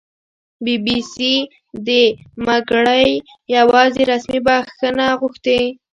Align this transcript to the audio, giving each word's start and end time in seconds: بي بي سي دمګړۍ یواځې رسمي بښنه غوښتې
بي 0.63 0.75
بي 0.85 0.97
سي 1.11 1.33
دمګړۍ 1.87 3.09
یواځې 3.57 4.01
رسمي 4.11 4.39
بښنه 4.47 5.05
غوښتې 5.19 5.59